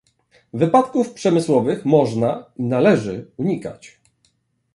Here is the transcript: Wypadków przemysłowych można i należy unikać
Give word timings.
Wypadków 0.53 1.13
przemysłowych 1.13 1.85
można 1.85 2.45
i 2.57 2.63
należy 2.63 3.31
unikać 3.37 3.99